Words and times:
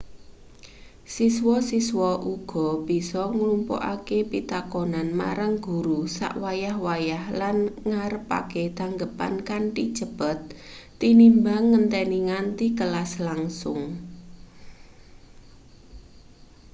siswa-siswa 1.15 2.11
uga 2.33 2.67
bisa 2.89 3.21
nglumpukke 3.33 4.19
pitakonan 4.31 5.07
marang 5.21 5.53
guru 5.67 5.99
sak 6.17 6.33
wayah-wayah 6.43 7.23
lan 7.39 7.57
ngarepake 7.91 8.63
tanggepan 8.79 9.33
kanthi 9.47 9.85
cepet 9.97 10.39
tinimbang 11.01 11.63
ngenteni 11.71 12.19
nganti 12.29 12.65
kelas 12.79 13.11
langsung 13.27 13.81